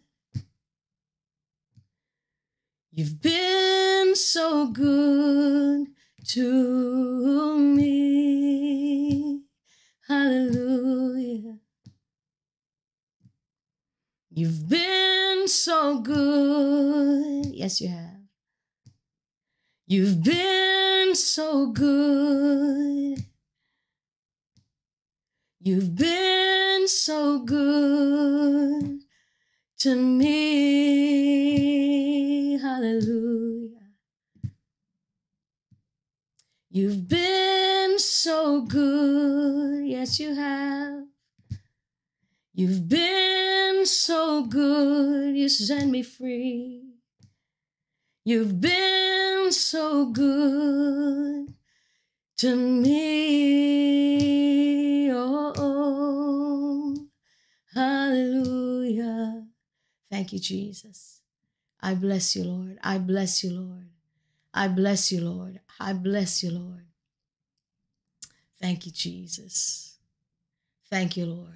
You've 2.93 3.21
been 3.21 4.15
so 4.15 4.69
good 4.69 5.89
to 6.29 7.59
me. 7.59 9.43
Hallelujah. 10.07 11.59
You've 14.31 14.69
been 14.69 15.49
so 15.49 16.01
good. 16.01 17.47
Yes, 17.47 17.81
you 17.81 17.89
have. 17.89 18.16
You've 19.89 20.21
been 20.25 21.15
so 21.15 21.69
good. 21.71 23.19
You've 25.61 25.95
been 25.95 26.89
so 26.89 27.39
good 27.45 29.03
to 29.79 29.95
me. 29.95 31.39
Hallelujah. 32.59 33.79
You've 36.69 37.07
been 37.07 38.01
so 38.01 38.63
good. 38.63 39.87
Yes, 39.87 40.19
you 40.19 40.35
have. 40.35 41.05
You've 42.53 42.89
been 42.89 43.87
so 43.87 44.47
good. 44.47 45.37
You 45.37 45.49
set 45.49 45.87
me 45.87 46.03
free. 46.03 46.96
You've 48.27 48.61
been 48.61 49.53
so 49.53 50.07
good 50.07 51.55
to 52.39 52.57
me. 52.57 52.93
Oh, 55.13 55.53
oh, 55.57 56.97
hallelujah. 57.75 59.47
Thank 60.11 60.33
you, 60.33 60.41
Jesus. 60.41 61.23
I 61.81 61.95
bless 61.95 62.37
you, 62.37 62.45
Lord. 62.45 62.79
I 62.83 62.99
bless 62.99 63.45
you, 63.45 63.53
Lord. 63.53 63.89
I 64.55 64.69
bless 64.69 65.13
you, 65.13 65.21
Lord. 65.23 65.61
I 65.81 65.93
bless 65.95 66.43
you, 66.43 66.51
Lord. 66.53 66.87
Thank 68.61 68.87
you, 68.87 68.93
Jesus. 68.93 69.99
Thank 70.91 71.17
you, 71.17 71.27
Lord. 71.27 71.55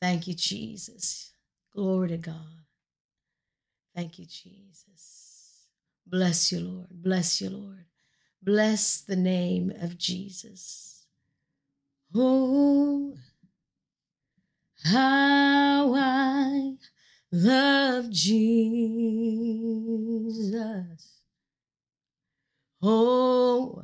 Thank 0.00 0.26
you, 0.28 0.34
Jesus. 0.34 1.32
Glory 1.74 2.08
to 2.08 2.18
God. 2.18 2.64
Thank 3.94 4.18
you, 4.18 4.26
Jesus. 4.26 5.23
Bless 6.06 6.52
you, 6.52 6.60
Lord. 6.60 6.88
Bless 6.90 7.40
you, 7.40 7.50
Lord. 7.50 7.84
Bless 8.42 9.00
the 9.00 9.16
name 9.16 9.72
of 9.80 9.96
Jesus. 9.96 11.06
Oh, 12.14 13.14
how 14.84 15.94
I 15.94 16.74
love 17.32 18.10
Jesus. 18.10 18.44
Oh, 22.82 23.82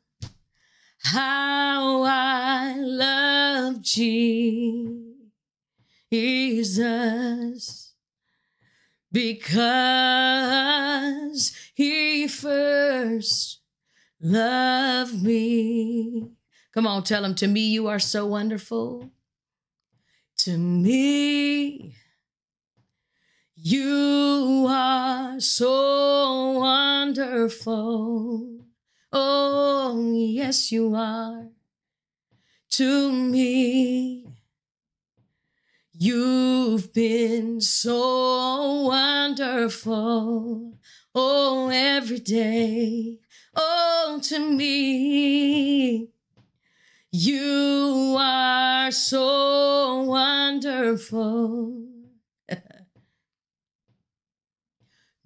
how 0.99 2.03
I 2.03 2.75
love 2.77 3.81
Jesus. 3.81 4.23
Because 9.11 9.91
he 11.73 12.29
first 12.29 13.59
loved 14.21 15.21
me. 15.21 16.37
Come 16.73 16.87
on, 16.87 17.03
tell 17.03 17.25
him, 17.25 17.35
to 17.35 17.47
me, 17.47 17.67
you 17.67 17.87
are 17.87 17.99
so 17.99 18.25
wonderful. 18.25 19.11
To 20.37 20.57
me, 20.57 21.95
you 23.55 24.65
are 24.69 25.39
so 25.39 26.51
wonderful. 26.59 27.81
Oh, 29.11 30.13
yes, 30.15 30.71
you 30.71 30.95
are. 30.95 31.49
To 32.71 33.11
me, 33.11 34.25
you've 35.91 36.93
been 36.93 37.59
so 37.59 38.83
wonderful. 38.83 40.77
oh, 41.13 41.69
every 41.69 42.19
day. 42.19 43.19
Oh, 43.53 44.19
to 44.23 44.39
me, 44.39 46.07
you 47.11 48.15
are 48.17 48.89
so 48.91 50.03
wonderful. 50.03 51.85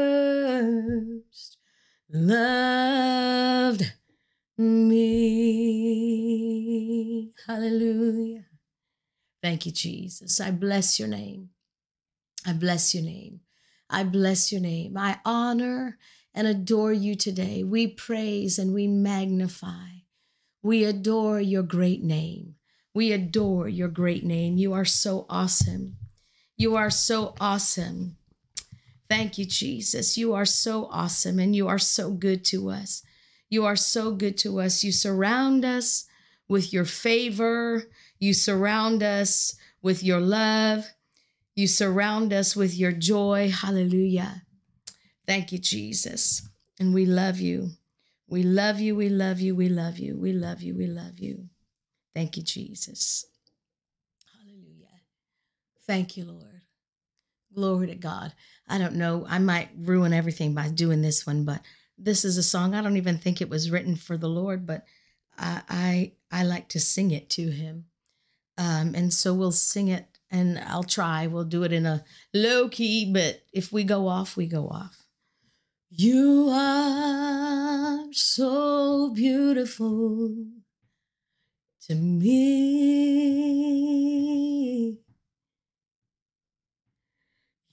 loved 2.10 3.93
me. 4.58 5.34
Hallelujah. 7.46 8.46
Thank 9.41 9.65
you, 9.65 9.74
Jesus. 9.74 10.39
I 10.39 10.52
bless 10.52 10.98
your 11.00 11.10
name. 11.10 11.50
I 12.46 12.54
bless 12.54 12.96
your 12.96 13.04
name. 13.04 13.41
I 13.89 14.06
bless 14.06 14.54
your 14.54 14.62
name. 14.62 14.96
I 14.98 15.19
honor 15.26 15.98
and 16.34 16.48
adore 16.48 16.93
you 16.93 17.15
today. 17.15 17.62
We 17.63 17.88
praise 17.88 18.58
and 18.58 18.74
we 18.74 18.88
magnify. 18.88 19.89
We 20.62 20.86
adore 20.86 21.41
your 21.41 21.63
great 21.63 22.02
name. 22.02 22.56
We 22.93 23.12
adore 23.12 23.67
your 23.67 23.88
great 23.88 24.23
name. 24.23 24.58
You 24.58 24.73
are 24.73 24.86
so 24.86 25.25
awesome. 25.29 25.97
You 26.56 26.75
are 26.75 26.91
so 26.91 27.36
awesome. 27.39 28.17
Thank 29.10 29.38
you, 29.38 29.45
Jesus. 29.45 30.17
You 30.17 30.34
are 30.34 30.45
so 30.45 30.86
awesome 30.91 31.39
and 31.39 31.56
you 31.56 31.67
are 31.67 31.79
so 31.79 32.12
good 32.12 32.45
to 32.45 32.69
us. 32.69 33.03
You 33.49 33.65
are 33.65 33.75
so 33.75 34.12
good 34.13 34.38
to 34.39 34.60
us. 34.60 34.84
You 34.84 34.91
surround 34.91 35.65
us 35.65 36.06
with 36.47 36.73
your 36.73 36.86
favor. 36.86 37.84
You 38.19 38.34
surround 38.34 39.03
us 39.03 39.56
with 39.82 40.03
your 40.03 40.19
love. 40.19 40.86
You 41.56 41.67
surround 41.67 42.34
us 42.34 42.56
with 42.56 42.75
your 42.75 42.91
joy. 42.91 43.51
Hallelujah. 43.51 44.43
Thank 45.27 45.51
you, 45.51 45.58
Jesus. 45.58 46.47
And 46.79 46.93
we 46.93 47.06
love 47.06 47.39
you. 47.39 47.71
We 48.27 48.43
love 48.43 48.79
you. 48.79 48.95
We 48.95 49.10
love 49.10 49.39
you. 49.39 49.56
We 49.56 49.69
love 49.69 49.99
you. 49.99 50.17
We 50.17 50.34
love 50.34 50.62
you. 50.62 50.75
We 50.75 50.88
love 50.88 51.19
you. 51.19 51.49
Thank 52.13 52.38
you, 52.38 52.43
Jesus. 52.43 53.26
Hallelujah. 54.38 55.02
Thank 55.86 56.15
you, 56.17 56.26
Lord. 56.26 56.62
Glory 57.54 57.88
to 57.88 57.95
God. 57.95 58.34
I 58.67 58.78
don't 58.78 58.95
know. 58.95 59.26
I 59.28 59.39
might 59.39 59.69
ruin 59.78 60.13
everything 60.13 60.54
by 60.54 60.69
doing 60.69 61.02
this 61.02 61.26
one, 61.26 61.43
but 61.43 61.62
this 61.97 62.26
is 62.26 62.38
a 62.38 62.43
song. 62.43 62.73
I 62.73 62.82
don't 62.82 62.97
even 62.97 63.17
think 63.17 63.41
it 63.41 63.49
was 63.49 63.69
written 63.71 63.95
for 63.95 64.17
the 64.17 64.30
Lord, 64.30 64.65
but 64.65 64.86
I 65.38 65.62
I, 65.69 66.12
I 66.32 66.43
like 66.43 66.69
to 66.69 66.80
sing 66.80 67.12
it 67.12 67.30
to 67.32 67.49
Him, 67.49 67.86
um, 68.58 68.95
and 68.95 69.13
so 69.13 69.34
we'll 69.34 69.52
sing 69.52 69.88
it. 69.89 70.08
And 70.32 70.58
I'll 70.58 70.84
try. 70.84 71.28
We'll 71.28 71.43
do 71.43 71.62
it 71.63 71.71
in 71.71 71.86
a 71.86 72.04
low 72.34 72.67
key, 72.67 73.12
but 73.13 73.43
if 73.54 73.71
we 73.71 73.84
go 73.84 74.08
off, 74.08 74.36
we 74.36 74.47
go 74.47 74.67
off. 74.67 75.06
You 75.91 76.49
are 76.49 78.08
so 78.12 79.12
beautiful 79.13 80.62
to 81.88 81.96
me. 81.96 83.74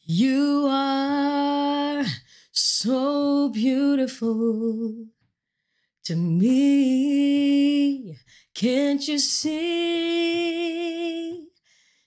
You 0.02 0.66
are 0.68 2.04
so 2.50 3.50
beautiful 3.50 5.06
to 6.04 6.16
me. 6.16 8.16
Can't 8.52 9.06
you 9.06 9.20
see? 9.20 9.60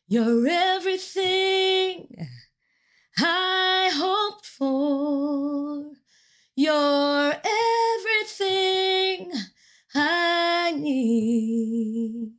You're 0.08 0.48
everything 0.48 2.28
I 3.18 3.90
hoped 3.94 4.46
for. 4.46 5.94
You're 6.56 7.34
everything 7.96 9.32
I 9.96 10.53
need. 10.76 12.34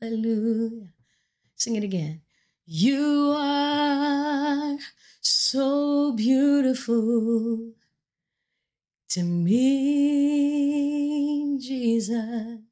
Hallelujah. 0.00 0.92
Sing 1.56 1.76
it 1.76 1.84
again. 1.84 2.22
You 2.66 3.34
are 3.36 4.78
so 5.20 6.12
beautiful 6.12 7.72
to 9.08 9.22
me, 9.22 9.58
Jesus. 11.58 12.67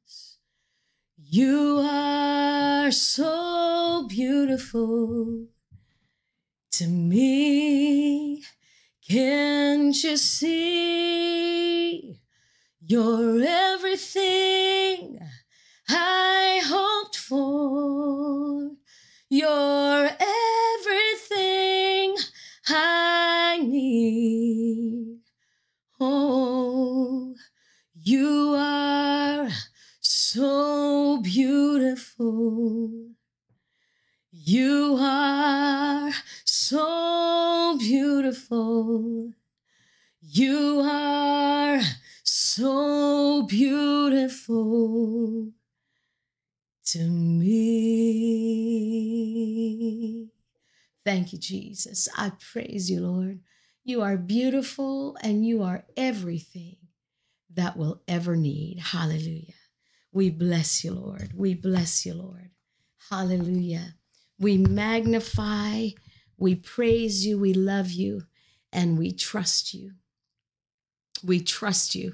You 1.37 1.81
are 1.83 2.89
so 2.89 4.07
beautiful 4.09 5.45
to 6.71 6.87
me. 6.87 8.43
Can't 9.07 10.03
you 10.03 10.17
see? 10.17 12.19
You're 12.81 13.43
everything 13.43 15.19
I 15.87 16.59
hoped 16.65 17.17
for. 17.17 18.71
You're 19.29 20.09
everything 20.79 22.15
I 22.67 23.59
need. 23.61 25.19
Oh, 25.99 27.35
you 27.93 28.55
are 28.57 29.49
so 29.99 30.76
You 32.19 33.15
are 34.99 36.11
so 36.45 37.75
beautiful. 37.77 39.33
You 40.21 40.81
are 40.83 41.79
so 42.23 43.43
beautiful 43.43 45.51
to 46.85 46.99
me. 46.99 47.57
Thank 51.05 51.33
you, 51.33 51.39
Jesus. 51.39 52.09
I 52.17 52.31
praise 52.51 52.89
you, 52.89 53.01
Lord. 53.01 53.41
You 53.83 54.01
are 54.01 54.17
beautiful 54.17 55.15
and 55.21 55.45
you 55.45 55.61
are 55.61 55.85
everything 55.95 56.77
that 57.53 57.77
we'll 57.77 58.01
ever 58.07 58.35
need. 58.35 58.79
Hallelujah. 58.79 59.53
We 60.11 60.29
bless 60.29 60.83
you, 60.83 60.93
Lord. 60.93 61.31
We 61.35 61.53
bless 61.53 62.05
you, 62.05 62.13
Lord. 62.13 62.51
Hallelujah. 63.09 63.95
We 64.39 64.57
magnify, 64.57 65.89
we 66.37 66.55
praise 66.55 67.25
you, 67.25 67.39
we 67.39 67.53
love 67.53 67.91
you, 67.91 68.23
and 68.71 68.97
we 68.97 69.11
trust 69.11 69.73
you. 69.73 69.93
We 71.23 71.39
trust 71.39 71.95
you 71.95 72.13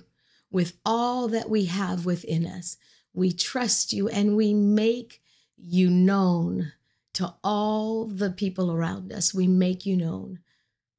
with 0.51 0.73
all 0.85 1.27
that 1.29 1.49
we 1.49 1.65
have 1.65 2.05
within 2.05 2.45
us. 2.45 2.77
We 3.13 3.31
trust 3.31 3.91
you 3.91 4.07
and 4.07 4.35
we 4.37 4.53
make 4.53 5.21
you 5.57 5.89
known 5.89 6.71
to 7.13 7.35
all 7.43 8.05
the 8.05 8.31
people 8.31 8.71
around 8.71 9.11
us. 9.11 9.33
We 9.33 9.47
make 9.47 9.85
you 9.85 9.97
known. 9.97 10.39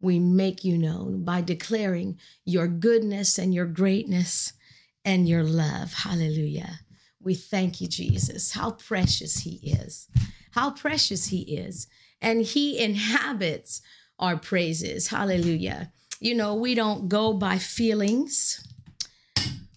We 0.00 0.18
make 0.18 0.64
you 0.64 0.76
known 0.76 1.24
by 1.24 1.40
declaring 1.40 2.18
your 2.44 2.68
goodness 2.68 3.38
and 3.38 3.54
your 3.54 3.66
greatness 3.66 4.52
and 5.04 5.28
your 5.28 5.42
love. 5.42 5.92
Hallelujah. 5.94 6.80
We 7.25 7.35
thank 7.35 7.81
you, 7.81 7.89
Jesus. 7.89 8.53
How 8.53 8.73
precious 8.73 9.41
He 9.41 9.61
is. 9.63 10.09
How 10.53 10.71
precious 10.71 11.29
He 11.29 11.41
is. 11.57 11.87
And 12.21 12.43
He 12.43 12.79
inhabits 12.79 13.83
our 14.19 14.37
praises. 14.37 15.09
Hallelujah. 15.09 15.91
You 16.21 16.35
know, 16.35 16.55
we 16.55 16.75
don't 16.75 17.09
go 17.09 17.33
by 17.33 17.59
feelings. 17.59 18.67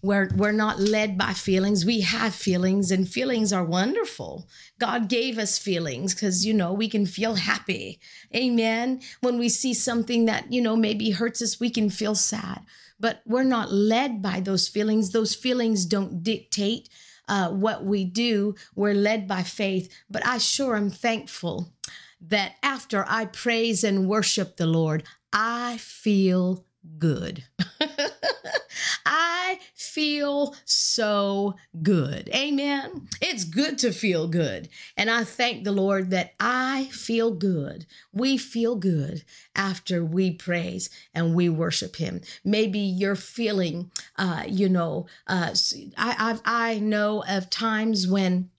We're, 0.03 0.29
we're 0.35 0.51
not 0.51 0.79
led 0.79 1.17
by 1.17 1.33
feelings. 1.33 1.83
We 1.83 2.01
have 2.01 2.33
feelings, 2.35 2.91
and 2.91 3.09
feelings 3.09 3.51
are 3.51 3.63
wonderful. 3.63 4.47
God 4.79 5.09
gave 5.09 5.39
us 5.39 5.57
feelings 5.57 6.13
because, 6.13 6.45
you 6.45 6.53
know, 6.53 6.71
we 6.71 6.87
can 6.87 7.05
feel 7.05 7.35
happy. 7.35 7.99
Amen. 8.33 9.01
When 9.21 9.39
we 9.39 9.49
see 9.49 9.73
something 9.73 10.25
that, 10.25 10.53
you 10.53 10.61
know, 10.61 10.75
maybe 10.75 11.09
hurts 11.09 11.41
us, 11.41 11.59
we 11.59 11.69
can 11.69 11.89
feel 11.89 12.13
sad. 12.13 12.61
But 12.99 13.21
we're 13.25 13.43
not 13.43 13.71
led 13.71 14.21
by 14.21 14.39
those 14.39 14.67
feelings. 14.67 15.11
Those 15.11 15.35
feelings 15.35 15.85
don't 15.85 16.23
dictate 16.23 16.89
uh, 17.27 17.49
what 17.49 17.83
we 17.85 18.05
do. 18.05 18.55
We're 18.75 18.93
led 18.93 19.27
by 19.27 19.43
faith, 19.43 19.93
but 20.09 20.25
I 20.25 20.37
sure 20.37 20.75
am 20.75 20.89
thankful 20.89 21.73
that 22.21 22.55
after 22.63 23.05
I 23.07 23.25
praise 23.25 23.83
and 23.83 24.07
worship 24.07 24.57
the 24.57 24.65
Lord, 24.65 25.03
I 25.31 25.77
feel 25.77 26.65
good. 26.97 27.43
Feel 29.97 30.55
so 30.63 31.55
good. 31.81 32.29
Amen. 32.29 33.07
It's 33.19 33.43
good 33.43 33.79
to 33.79 33.91
feel 33.91 34.27
good. 34.27 34.69
And 34.95 35.09
I 35.09 35.23
thank 35.23 35.63
the 35.63 35.71
Lord 35.71 36.11
that 36.11 36.35
I 36.39 36.87
feel 36.91 37.31
good. 37.31 37.87
We 38.13 38.37
feel 38.37 38.75
good 38.75 39.23
after 39.55 40.05
we 40.05 40.29
praise 40.29 40.91
and 41.15 41.33
we 41.33 41.49
worship 41.49 41.95
Him. 41.95 42.21
Maybe 42.45 42.77
you're 42.77 43.15
feeling, 43.15 43.89
uh, 44.17 44.43
you 44.47 44.69
know, 44.69 45.07
uh, 45.25 45.55
I, 45.97 46.37
I, 46.45 46.73
I 46.73 46.77
know 46.77 47.23
of 47.27 47.49
times 47.49 48.07
when 48.07 48.51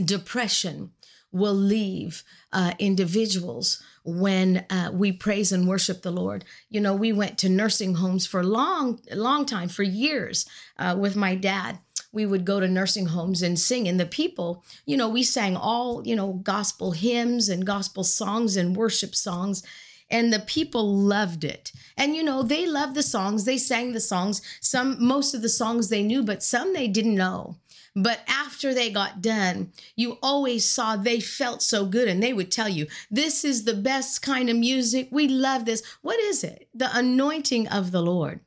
depression 0.00 0.92
will 1.32 1.52
leave 1.54 2.22
uh, 2.52 2.74
individuals 2.78 3.82
when 4.04 4.64
uh, 4.70 4.90
we 4.92 5.12
praise 5.12 5.52
and 5.52 5.68
worship 5.68 6.02
the 6.02 6.10
Lord. 6.10 6.44
You 6.68 6.80
know, 6.80 6.94
we 6.94 7.12
went 7.12 7.38
to 7.38 7.48
nursing 7.48 7.94
homes 7.94 8.26
for 8.26 8.40
a 8.40 8.46
long, 8.46 9.00
long 9.12 9.46
time, 9.46 9.68
for 9.68 9.82
years 9.82 10.46
uh, 10.78 10.96
with 10.98 11.16
my 11.16 11.34
dad. 11.34 11.78
We 12.12 12.26
would 12.26 12.44
go 12.44 12.58
to 12.58 12.66
nursing 12.66 13.06
homes 13.06 13.40
and 13.40 13.58
sing, 13.58 13.86
and 13.86 14.00
the 14.00 14.06
people, 14.06 14.64
you 14.84 14.96
know, 14.96 15.08
we 15.08 15.22
sang 15.22 15.56
all, 15.56 16.06
you 16.06 16.16
know, 16.16 16.32
gospel 16.42 16.92
hymns 16.92 17.48
and 17.48 17.64
gospel 17.64 18.02
songs 18.02 18.56
and 18.56 18.76
worship 18.76 19.14
songs 19.14 19.62
and 20.10 20.32
the 20.32 20.40
people 20.40 20.96
loved 20.96 21.44
it. 21.44 21.72
And 21.96 22.16
you 22.16 22.22
know, 22.22 22.42
they 22.42 22.66
loved 22.66 22.94
the 22.94 23.02
songs, 23.02 23.44
they 23.44 23.58
sang 23.58 23.92
the 23.92 24.00
songs. 24.00 24.42
Some 24.60 24.96
most 25.02 25.34
of 25.34 25.42
the 25.42 25.48
songs 25.48 25.88
they 25.88 26.02
knew, 26.02 26.22
but 26.22 26.42
some 26.42 26.72
they 26.72 26.88
didn't 26.88 27.14
know. 27.14 27.56
But 27.96 28.20
after 28.28 28.72
they 28.72 28.90
got 28.90 29.20
done, 29.20 29.72
you 29.96 30.18
always 30.22 30.64
saw 30.64 30.96
they 30.96 31.18
felt 31.20 31.60
so 31.62 31.84
good 31.84 32.08
and 32.08 32.22
they 32.22 32.32
would 32.32 32.50
tell 32.50 32.68
you, 32.68 32.86
This 33.10 33.44
is 33.44 33.64
the 33.64 33.74
best 33.74 34.22
kind 34.22 34.48
of 34.48 34.56
music. 34.56 35.08
We 35.10 35.26
love 35.28 35.64
this. 35.64 35.82
What 36.02 36.20
is 36.20 36.44
it? 36.44 36.68
The 36.72 36.96
anointing 36.96 37.68
of 37.68 37.90
the 37.90 38.02
Lord. 38.02 38.40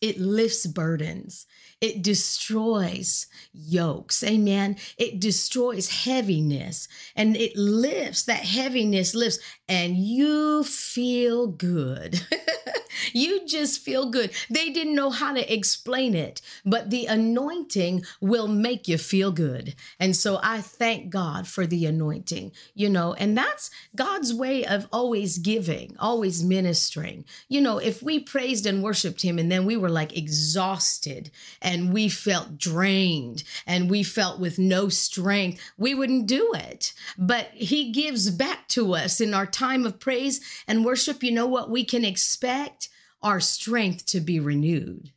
It 0.00 0.18
lifts 0.18 0.66
burdens. 0.66 1.46
It 1.80 2.02
destroys 2.02 3.26
yokes. 3.52 4.22
Amen. 4.24 4.76
It 4.98 5.20
destroys 5.20 6.04
heaviness 6.04 6.88
and 7.14 7.36
it 7.36 7.56
lifts, 7.56 8.24
that 8.24 8.40
heaviness 8.40 9.14
lifts, 9.14 9.38
and 9.68 9.96
you 9.96 10.64
feel 10.64 11.46
good. 11.46 12.20
you 13.16 13.46
just 13.46 13.80
feel 13.80 14.10
good. 14.10 14.30
They 14.50 14.68
didn't 14.68 14.94
know 14.94 15.08
how 15.08 15.32
to 15.32 15.52
explain 15.52 16.14
it, 16.14 16.42
but 16.66 16.90
the 16.90 17.06
anointing 17.06 18.04
will 18.20 18.46
make 18.46 18.86
you 18.86 18.98
feel 18.98 19.32
good. 19.32 19.74
And 19.98 20.14
so 20.14 20.38
I 20.42 20.60
thank 20.60 21.08
God 21.08 21.48
for 21.48 21.66
the 21.66 21.86
anointing, 21.86 22.52
you 22.74 22.90
know, 22.90 23.14
and 23.14 23.36
that's 23.36 23.70
God's 23.94 24.34
way 24.34 24.66
of 24.66 24.86
always 24.92 25.38
giving, 25.38 25.96
always 25.98 26.44
ministering. 26.44 27.24
You 27.48 27.62
know, 27.62 27.78
if 27.78 28.02
we 28.02 28.20
praised 28.20 28.66
and 28.66 28.82
worshiped 28.82 29.22
Him 29.22 29.38
and 29.38 29.50
then 29.50 29.64
we 29.64 29.78
were 29.78 29.88
like 29.88 30.16
exhausted 30.16 31.30
and 31.62 31.94
we 31.94 32.10
felt 32.10 32.58
drained 32.58 33.44
and 33.66 33.90
we 33.90 34.02
felt 34.02 34.38
with 34.38 34.58
no 34.58 34.90
strength, 34.90 35.60
we 35.78 35.94
wouldn't 35.94 36.26
do 36.26 36.52
it. 36.54 36.92
But 37.16 37.48
He 37.54 37.92
gives 37.92 38.30
back 38.30 38.68
to 38.68 38.94
us 38.94 39.22
in 39.22 39.32
our 39.32 39.46
time 39.46 39.86
of 39.86 39.98
praise 39.98 40.40
and 40.68 40.84
worship. 40.84 41.22
You 41.22 41.32
know 41.32 41.46
what 41.46 41.70
we 41.70 41.82
can 41.82 42.04
expect? 42.04 42.90
Our 43.22 43.40
strength 43.40 44.06
to 44.06 44.20
be 44.20 44.40
renewed. 44.40 45.12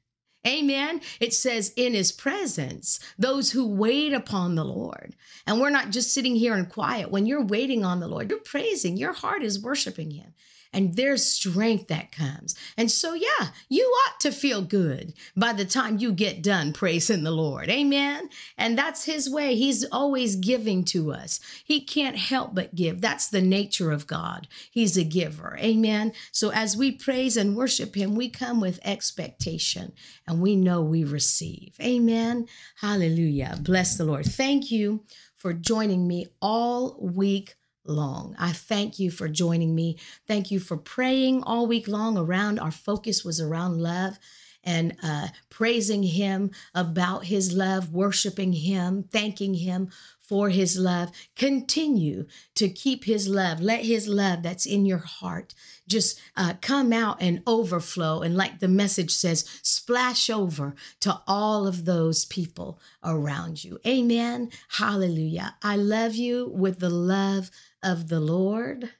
Amen. 0.47 1.01
It 1.19 1.33
says, 1.33 1.73
in 1.75 1.93
his 1.93 2.13
presence, 2.13 2.99
those 3.17 3.51
who 3.51 3.67
wait 3.67 4.13
upon 4.13 4.55
the 4.55 4.63
Lord. 4.63 5.15
And 5.45 5.59
we're 5.59 5.69
not 5.69 5.89
just 5.89 6.13
sitting 6.13 6.35
here 6.35 6.55
in 6.55 6.65
quiet. 6.67 7.12
When 7.12 7.25
you're 7.25 7.43
waiting 7.43 7.83
on 7.83 7.99
the 7.99 8.07
Lord, 8.07 8.29
you're 8.29 8.39
praising, 8.39 8.95
your 8.95 9.13
heart 9.13 9.43
is 9.43 9.62
worshiping 9.62 10.12
him 10.12 10.33
and 10.71 10.95
there's 10.95 11.25
strength 11.25 11.88
that 11.88 12.12
comes. 12.12 12.55
And 12.77 12.91
so, 12.91 13.13
yeah, 13.13 13.49
you 13.69 13.84
ought 13.84 14.19
to 14.21 14.32
feel 14.32 14.62
good 14.62 15.13
by 15.36 15.53
the 15.53 15.65
time 15.65 15.97
you 15.97 16.12
get 16.12 16.43
done 16.43 16.73
praising 16.73 17.23
the 17.23 17.32
Lord. 17.32 17.69
Amen. 17.69 18.29
And 18.58 18.77
that's 18.77 19.05
his 19.05 19.29
way. 19.29 19.55
He's 19.55 19.84
always 19.91 20.36
giving 20.36 20.84
to 20.86 21.12
us. 21.12 21.39
He 21.63 21.82
can't 21.82 22.17
help 22.17 22.53
but 22.53 22.75
give. 22.75 23.01
That's 23.01 23.27
the 23.27 23.41
nature 23.41 23.91
of 23.91 24.08
God. 24.08 24.47
He's 24.69 24.97
a 24.97 25.03
giver. 25.03 25.58
Amen. 25.60 26.13
So, 26.32 26.51
as 26.51 26.77
we 26.77 26.91
praise 26.91 27.36
and 27.36 27.55
worship 27.55 27.95
him, 27.95 28.15
we 28.15 28.29
come 28.29 28.62
with 28.62 28.79
expectation 28.84 29.93
and 30.27 30.41
we 30.41 30.55
know 30.55 30.82
we 30.82 31.03
receive. 31.03 31.75
Amen. 31.82 32.47
Hallelujah. 32.82 33.58
Bless 33.62 33.97
the 33.97 34.05
Lord. 34.05 34.25
Thank 34.25 34.71
you 34.71 35.03
for 35.36 35.53
joining 35.53 36.08
me 36.08 36.27
all 36.41 36.97
week 36.99 37.55
long. 37.86 38.36
I 38.38 38.52
thank 38.52 39.00
you 39.00 39.12
for 39.12 39.28
joining 39.28 39.76
me. 39.76 39.98
Thank 40.28 40.52
you 40.52 40.60
for 40.60 40.78
praying 40.78 41.44
all 41.44 41.68
week 41.68 41.88
long 41.88 42.18
around. 42.18 42.60
Our 42.60 42.72
focus 42.72 43.24
was 43.26 43.39
around 43.39 43.82
love 43.82 44.20
and 44.63 44.96
uh, 45.02 45.28
praising 45.50 46.04
Him 46.04 46.52
about 46.76 47.26
His 47.26 47.54
love, 47.54 47.92
worshiping 47.94 48.54
Him, 48.54 49.04
thanking 49.04 49.56
Him 49.56 49.89
for 50.20 50.50
His 50.50 50.78
love. 50.78 51.12
Continue 51.36 52.28
to 52.56 52.70
keep 52.70 53.06
His 53.06 53.28
love. 53.28 53.62
Let 53.62 53.86
His 53.86 54.08
love 54.08 54.44
that's 54.44 54.65
in 54.65 54.86
your 54.86 55.00
heart 55.00 55.56
just 55.88 56.22
uh, 56.38 56.54
come 56.62 56.94
out 56.94 57.18
and 57.20 57.42
overflow. 57.48 58.22
And 58.22 58.38
like 58.38 58.60
the 58.60 58.68
message 58.68 59.12
says, 59.12 59.44
splash 59.63 60.30
over 60.30 60.76
to 61.00 61.20
all 61.26 61.65
of 61.65 61.86
those 61.86 62.26
people 62.26 62.80
around 63.04 63.63
you. 63.63 63.80
Amen. 63.88 64.52
Hallelujah. 64.68 65.56
I 65.63 65.78
love 65.78 66.15
you 66.15 66.50
with 66.54 66.80
the 66.80 66.92
love 66.92 67.50
of 67.84 68.08
the 68.10 68.20
Lord. 68.20 68.92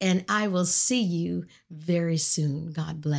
And 0.00 0.24
I 0.28 0.48
will 0.48 0.64
see 0.66 1.02
you 1.02 1.44
very 1.70 2.16
soon. 2.16 2.72
God 2.72 3.00
bless. 3.00 3.18